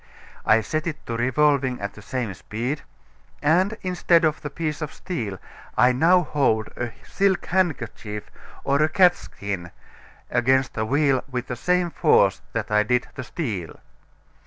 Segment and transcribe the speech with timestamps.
[0.47, 2.81] I set it to revolving at the same speed,
[3.39, 5.37] and instead of the piece of steel,
[5.77, 8.31] I now hold a silk handkerchief
[8.63, 9.69] or a catskin
[10.31, 13.77] against the wheel with the same force that I did the steel.